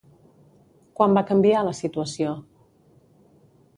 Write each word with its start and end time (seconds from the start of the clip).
Quan 0.99 1.13
va 1.19 1.23
canviar 1.31 1.61
la 1.67 1.75
situació? 1.81 2.33